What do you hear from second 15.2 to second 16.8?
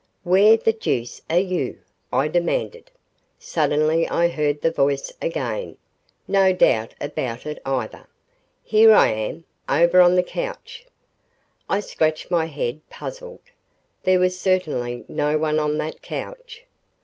one on that couch.